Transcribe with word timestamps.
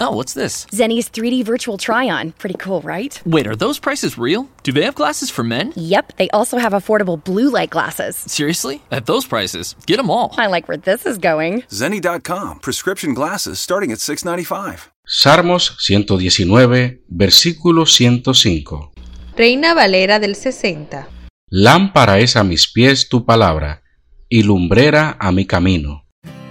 Oh, 0.00 0.10
what's 0.10 0.34
this? 0.34 0.66
Zenny's 0.72 1.08
3D 1.08 1.44
virtual 1.44 1.78
try 1.78 2.10
on. 2.10 2.32
Pretty 2.32 2.56
cool, 2.58 2.80
right? 2.82 3.20
Wait, 3.24 3.46
are 3.46 3.54
those 3.54 3.78
prices 3.78 4.18
real? 4.18 4.48
Do 4.64 4.72
they 4.72 4.82
have 4.82 4.96
glasses 4.96 5.30
for 5.30 5.44
men? 5.44 5.72
Yep, 5.76 6.16
they 6.16 6.28
also 6.30 6.58
have 6.58 6.72
affordable 6.72 7.22
blue 7.22 7.48
light 7.48 7.70
glasses. 7.70 8.16
Seriously? 8.16 8.82
At 8.90 9.06
those 9.06 9.24
prices, 9.24 9.76
get 9.86 9.98
them 9.98 10.10
all. 10.10 10.34
I 10.36 10.48
like 10.48 10.66
where 10.66 10.76
this 10.76 11.06
is 11.06 11.16
going. 11.16 11.62
Zenny.com, 11.70 12.58
prescription 12.58 13.14
glasses 13.14 13.60
starting 13.60 13.92
at 13.92 14.00
695. 14.00 14.90
Salmos 15.06 15.76
119, 15.88 17.02
versículo 17.08 17.86
105. 17.86 18.90
Reina 19.36 19.74
Valera 19.74 20.18
del 20.18 20.34
60. 20.34 21.06
Lámpara 21.50 22.18
es 22.18 22.34
a 22.34 22.42
mis 22.42 22.66
pies 22.72 23.08
tu 23.08 23.24
palabra, 23.24 23.82
y 24.28 24.42
lumbrera 24.42 25.16
a 25.20 25.30
mi 25.30 25.46
camino. 25.46 26.03